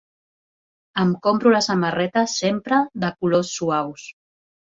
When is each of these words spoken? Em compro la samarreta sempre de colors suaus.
Em 1.01 1.11
compro 1.27 1.51
la 1.55 1.59
samarreta 1.65 2.23
sempre 2.37 2.79
de 3.05 3.13
colors 3.25 3.55
suaus. 3.59 4.09